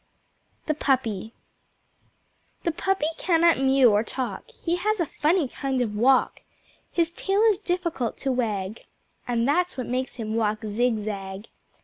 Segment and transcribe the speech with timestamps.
[0.65, 1.35] The Puppy
[2.63, 6.41] The Puppy cannot mew or talk, He has a funny kind of walk,
[6.91, 8.85] His tail is difficult to wag
[9.27, 11.49] And that's what makes him walk zigzag.